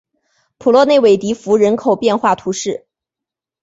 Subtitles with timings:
[0.57, 2.87] 普洛内韦迪福人口变化图示